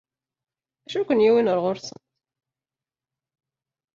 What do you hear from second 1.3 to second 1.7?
ɣer